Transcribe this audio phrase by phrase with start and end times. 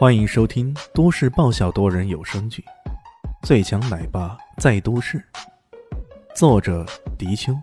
[0.00, 2.64] 欢迎收听都市爆笑多人有声剧
[3.46, 5.18] 《最强奶爸在都市》，
[6.34, 6.86] 作者：
[7.18, 7.54] 迪秋，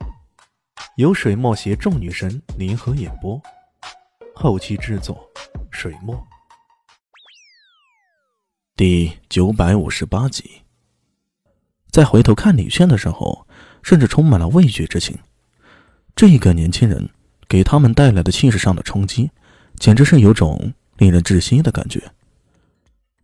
[0.98, 3.42] 由水墨携众女神联合演播，
[4.36, 5.28] 后期制作：
[5.72, 6.16] 水墨。
[8.76, 10.62] 第九百五十八集，
[11.90, 13.48] 在回头看李炫的时候，
[13.82, 15.18] 甚至充满了畏惧之情。
[16.16, 17.10] 这个年轻人
[17.48, 19.32] 给他们带来的气势上的冲击，
[19.80, 22.00] 简直是有种令人窒息的感觉。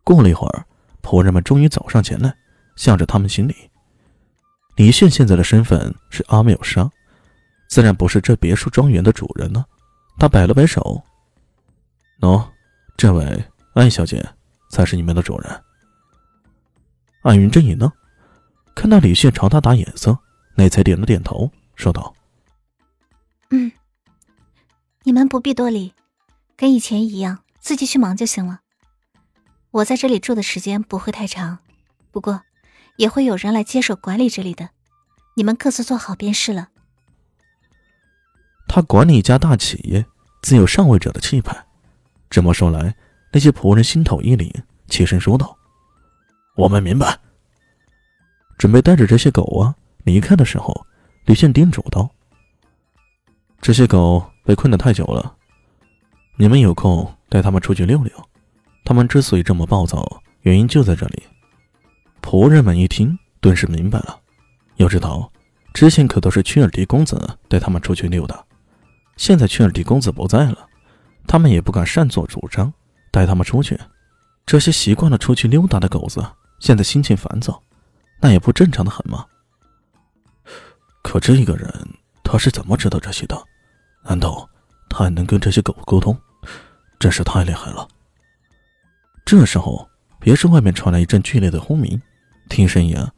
[0.03, 0.65] 过了一会儿，
[1.01, 2.35] 仆人们终于走上前来，
[2.75, 3.55] 向着他们行礼。
[4.75, 6.89] 李炫现在的身份是阿缪莎，
[7.69, 9.65] 自然不是这别墅庄园的主人了。
[10.17, 11.01] 他摆了摆手
[12.21, 12.43] ：“喏，
[12.97, 13.45] 这位
[13.75, 14.27] 艾小姐
[14.69, 15.63] 才是你们的主人。”
[17.23, 17.91] 艾云真一愣，
[18.75, 20.17] 看到李炫朝他打眼色，
[20.55, 22.13] 那才点了点头，说道
[23.51, 23.71] ：“嗯，
[25.03, 25.93] 你们不必多礼，
[26.57, 28.61] 跟以前一样，自己去忙就行了。”
[29.73, 31.57] 我在这里住的时间不会太长，
[32.11, 32.43] 不过
[32.97, 34.69] 也会有人来接手管理这里的，
[35.35, 36.69] 你们各自做好便是了。
[38.67, 40.05] 他管理一家大企业，
[40.43, 41.65] 自有上位者的气派。
[42.29, 42.95] 这么说来，
[43.31, 44.53] 那些仆人心头一凛，
[44.89, 45.57] 起身说道
[46.55, 47.19] ：“我们明白。”
[48.59, 50.85] 准备带着这些狗啊离开的时候，
[51.25, 52.07] 李现叮嘱道
[53.59, 55.35] ：“这些狗被困得太久了，
[56.37, 58.13] 你们有空带他们出去溜溜。”
[58.83, 61.23] 他们之所以这么暴躁，原因就在这里。
[62.21, 64.19] 仆人们一听，顿时明白了。
[64.75, 65.31] 要知道，
[65.73, 68.43] 之前可都是屈尔迪公子带他们出去溜达，
[69.17, 70.67] 现在屈尔迪公子不在了，
[71.27, 72.73] 他们也不敢擅作主张
[73.11, 73.79] 带他们出去。
[74.45, 76.25] 这些习惯了出去溜达的狗子，
[76.59, 77.61] 现在心情烦躁，
[78.19, 79.25] 那也不正常的很吗？
[81.01, 81.69] 可这个人
[82.23, 83.41] 他是怎么知道这些的？
[84.03, 84.49] 难道
[84.89, 86.17] 他还能跟这些狗沟通？
[86.99, 87.87] 真是太厉害了！
[89.25, 89.87] 这时候，
[90.19, 92.01] 别墅外面传来一阵剧烈的轰鸣，
[92.49, 93.11] 听声音啊，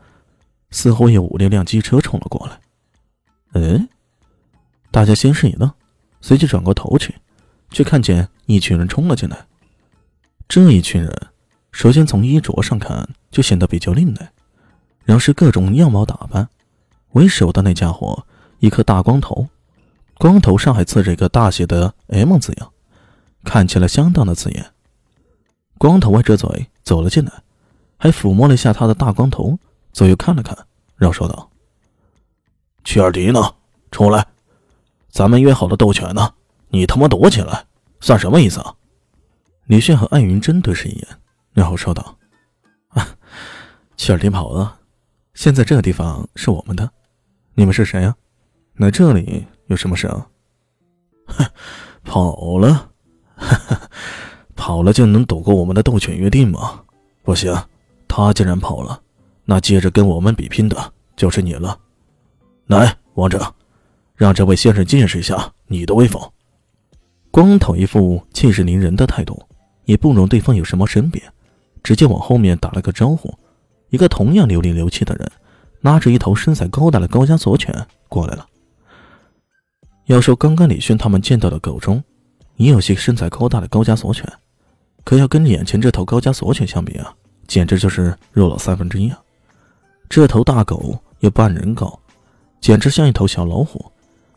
[0.70, 2.60] 似乎有五六辆机车冲了过来。
[3.54, 3.88] 嗯，
[4.92, 5.71] 大家先是一愣，
[6.21, 7.16] 随即转过头去，
[7.71, 9.45] 却看见一群人冲了进来。
[10.48, 11.11] 这一群人，
[11.71, 14.27] 首先从衣着上看就显得比较另类，
[15.04, 16.48] 然后是各种样貌打扮。
[17.14, 18.27] 为首的那家伙，
[18.60, 19.48] 一颗大光头，
[20.17, 22.72] 光头上还刺着一个大写的 M 字样，
[23.43, 24.74] 看起来相当的刺眼。
[25.77, 27.31] 光头歪着嘴走了进来，
[27.97, 29.58] 还抚摸了一下他的大光头，
[29.91, 30.55] 左右看了看，
[30.95, 31.49] 然后说道
[32.83, 33.55] ：“曲尔迪呢？
[33.91, 34.25] 出来！
[35.09, 36.33] 咱们约好的斗犬呢？
[36.69, 37.65] 你他妈躲起来，
[37.99, 38.75] 算什么意思啊？”
[39.67, 41.08] 李迅和艾云珍对视一眼，
[41.53, 42.17] 然后说道
[42.89, 43.07] ：“啊，
[43.97, 44.80] 曲尔迪跑了，
[45.33, 46.89] 现在这个地方是我们的。
[47.53, 48.15] 你们是谁呀？
[48.75, 50.27] 来这里有什么事啊
[51.27, 51.45] ？”“哼，
[52.03, 52.92] 跑了。”
[53.37, 53.85] 哈哈
[54.65, 56.81] 跑了就能躲过我们的斗犬约定吗？
[57.21, 57.55] 不行，
[58.08, 58.99] 他既然跑了，
[59.43, 61.77] 那接着跟我们比拼的就是你了。
[62.65, 63.54] 来，王者，
[64.15, 66.20] 让这位先生见识一下你的威风。
[67.30, 69.39] 光头一副气势凌人的态度，
[69.83, 71.23] 也不容对方有什么争辩，
[71.83, 73.31] 直接往后面打了个招呼。
[73.92, 75.31] 一个同样流里流气的人，
[75.81, 77.71] 拉着一头身材高大的高加索犬
[78.09, 78.43] 过来了。
[80.05, 82.04] 要说刚刚李轩他们见到的狗中，
[82.55, 84.27] 也有些身材高大的高加索犬。
[85.05, 87.14] 可要跟眼前这头高加索犬相比啊，
[87.48, 89.21] 简直就是弱了三分之一啊！
[90.10, 91.98] 这头大狗有半人高，
[92.60, 93.86] 简直像一头小老虎，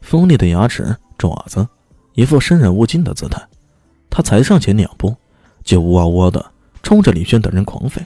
[0.03, 1.67] 锋利的牙齿、爪子，
[2.13, 3.43] 一副生人勿近的姿态。
[4.11, 5.17] 它才上前两步，
[5.65, 6.45] 就呜哇哇的
[6.83, 8.03] 冲着李轩等人狂吠，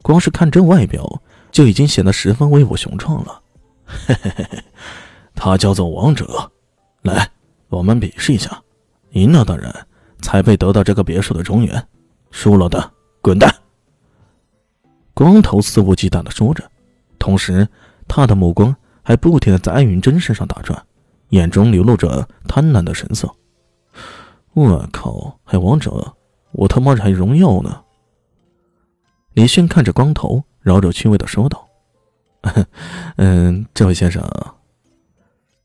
[0.00, 1.20] 光是看这外表
[1.52, 3.42] 就已经显得十分威武雄壮了。
[3.84, 4.64] 嘿嘿嘿嘿，
[5.34, 6.50] 他叫做王者，
[7.02, 7.28] 来，
[7.68, 8.62] 我们比试一下，
[9.10, 9.70] 赢了的人。
[10.20, 11.88] 才配得到这个别墅的庄园，
[12.30, 13.54] 输了的滚蛋！
[15.14, 16.70] 光头肆无忌惮的说着，
[17.18, 17.68] 同时
[18.08, 20.80] 他的目光还不停的在艾云珍身上打转，
[21.30, 23.30] 眼中流露着贪婪的神色。
[24.52, 26.14] 我靠，还王者，
[26.52, 27.82] 我他妈还荣耀呢！
[29.34, 31.68] 李迅看着光头，饶有趣味的说道
[33.16, 34.22] ：“嗯，这位先生。”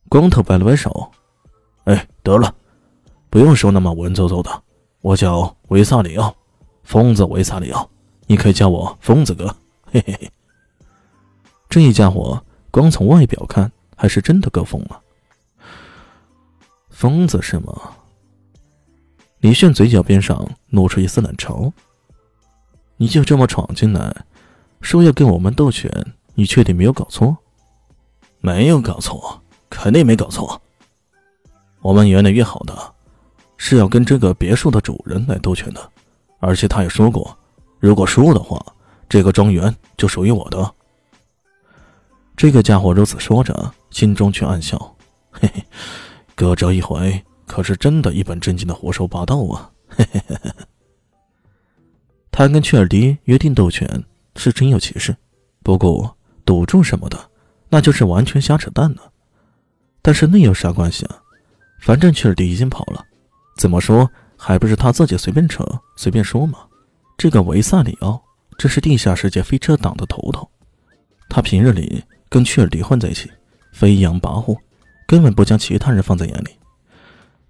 [0.07, 1.11] 光头摆了摆手
[1.85, 2.53] ：“哎，得了。”
[3.35, 4.63] 不用说那么文绉绉的，
[5.01, 6.33] 我叫维萨里奥，
[6.83, 7.89] 疯子维萨里奥，
[8.27, 9.53] 你可以叫我疯子哥。
[9.91, 10.31] 嘿嘿嘿，
[11.67, 12.41] 这一家伙
[12.71, 15.01] 光从外表看还是真的够疯了。
[16.89, 17.73] 疯子是吗？
[19.39, 21.69] 李炫嘴角边上露出一丝冷嘲。
[22.95, 24.15] 你就这么闯进来，
[24.79, 25.91] 说要跟我们斗拳，
[26.35, 27.35] 你确定没有搞错？
[28.39, 30.61] 没有搞错，肯定没搞错。
[31.81, 32.94] 我们原来约好的。
[33.57, 35.91] 是要跟这个别墅的主人来斗拳的，
[36.39, 37.37] 而且他也说过，
[37.79, 38.63] 如果输的话，
[39.07, 40.73] 这个庄园就属于我的。
[42.35, 44.77] 这个家伙如此说着，心中却暗笑
[45.31, 45.63] ：“嘿嘿，
[46.35, 50.51] 哥这一回可是真的一本正经的胡说八道啊！”嘿嘿嘿嘿。
[52.31, 54.03] 他跟雀儿迪约定斗拳
[54.35, 55.15] 是真有其事，
[55.63, 57.17] 不过赌注什么的，
[57.69, 59.11] 那就是完全瞎扯淡了。
[60.01, 61.21] 但是那有啥关系啊？
[61.79, 63.05] 反正雀儿迪已经跑了，
[63.65, 64.07] 怎么说
[64.37, 65.65] 还不是他自己随便扯
[65.95, 66.59] 随便说嘛？
[67.17, 68.21] 这个维萨里奥
[68.59, 70.47] 这是地下世界飞车党的头头，
[71.27, 73.27] 他平日里跟雀儿迪混在一起，
[73.73, 74.55] 飞扬跋扈，
[75.07, 76.51] 根本不将其他人放在眼里。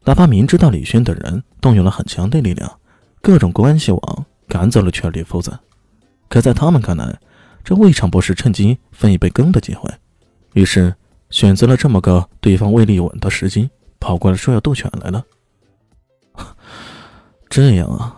[0.05, 2.79] 哪怕明知道李轩等人动用了很强的力量，
[3.21, 4.25] 各种关系网。
[4.47, 5.59] 赶走了雀儿迪夫子，
[6.29, 7.19] 可在他们看来，
[7.61, 9.93] 这未尝不是趁机分一杯羹的机会，
[10.53, 10.95] 于是
[11.29, 13.69] 选择了这么个对方未立稳的时机，
[13.99, 15.21] 跑过来说要斗犬来了。
[17.55, 18.13] 这样啊，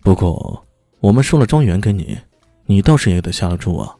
[0.00, 0.60] 不过
[0.98, 2.18] 我们收了庄园给你，
[2.64, 3.94] 你倒是也得下了注啊。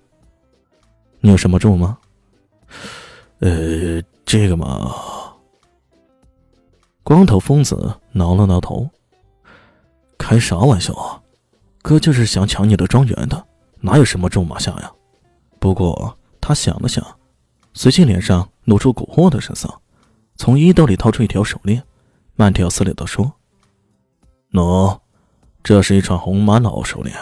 [1.20, 1.96] 你有什么注吗？
[3.38, 4.92] 呃，这个嘛，
[7.04, 8.90] 光头疯子挠了挠头，
[10.18, 11.22] 开啥玩笑啊！
[11.80, 13.46] 哥就是想抢你的庄园的，
[13.78, 14.90] 哪有什么咒马下呀？
[15.60, 17.06] 不过他想了想，
[17.72, 19.72] 随即脸上露出蛊惑的神色，
[20.34, 21.80] 从衣兜里掏出一条手链，
[22.34, 23.32] 慢条斯理的说
[24.56, 25.00] ：“喏，
[25.62, 27.14] 这是一串红玛瑙手链，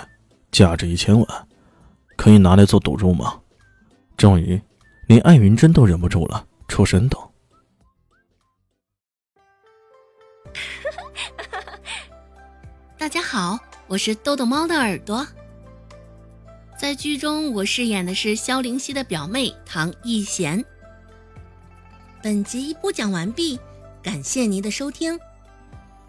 [0.53, 1.49] 价值一千万，
[2.17, 3.41] 可以拿来做赌注吗？”
[4.17, 4.63] 终于，
[5.09, 7.33] 连艾云珍都忍不住了，出声道
[12.97, 15.27] ：“大家好。”我是豆豆猫的耳朵，
[16.79, 20.65] 在剧中我饰演的是萧灵溪的表妹唐艺贤。
[22.23, 23.61] 本集播讲完毕，
[24.03, 25.21] 感谢您的收听，